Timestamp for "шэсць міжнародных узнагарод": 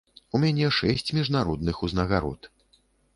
0.77-2.49